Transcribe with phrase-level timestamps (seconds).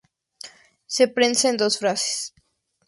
[0.87, 2.33] Se prensa en dos fases.